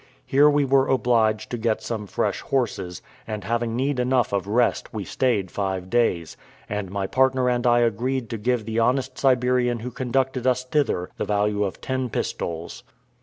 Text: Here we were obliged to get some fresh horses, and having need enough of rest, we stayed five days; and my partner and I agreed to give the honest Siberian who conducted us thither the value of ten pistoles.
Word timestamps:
Here 0.25 0.49
we 0.49 0.65
were 0.65 0.87
obliged 0.87 1.51
to 1.51 1.59
get 1.59 1.83
some 1.83 2.07
fresh 2.07 2.39
horses, 2.41 3.03
and 3.27 3.43
having 3.43 3.75
need 3.75 3.99
enough 3.99 4.33
of 4.33 4.47
rest, 4.47 4.91
we 4.91 5.03
stayed 5.05 5.51
five 5.51 5.91
days; 5.91 6.35
and 6.67 6.89
my 6.89 7.05
partner 7.05 7.47
and 7.47 7.67
I 7.67 7.81
agreed 7.81 8.27
to 8.31 8.39
give 8.39 8.65
the 8.65 8.79
honest 8.79 9.19
Siberian 9.19 9.81
who 9.81 9.91
conducted 9.91 10.47
us 10.47 10.63
thither 10.63 11.11
the 11.17 11.25
value 11.25 11.63
of 11.63 11.81
ten 11.81 12.09
pistoles. 12.09 12.81